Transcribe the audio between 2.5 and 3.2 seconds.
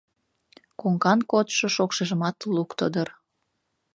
лукто дыр.